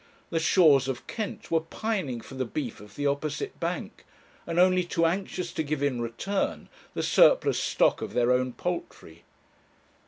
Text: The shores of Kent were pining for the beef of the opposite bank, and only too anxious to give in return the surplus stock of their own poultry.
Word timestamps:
The 0.31 0.39
shores 0.39 0.87
of 0.87 1.05
Kent 1.05 1.51
were 1.51 1.59
pining 1.61 2.21
for 2.21 2.33
the 2.33 2.43
beef 2.43 2.79
of 2.79 2.95
the 2.95 3.05
opposite 3.05 3.59
bank, 3.59 4.03
and 4.47 4.57
only 4.57 4.83
too 4.83 5.05
anxious 5.05 5.51
to 5.53 5.61
give 5.61 5.83
in 5.83 6.01
return 6.01 6.69
the 6.95 7.03
surplus 7.03 7.59
stock 7.59 8.01
of 8.01 8.13
their 8.15 8.31
own 8.31 8.53
poultry. 8.53 9.25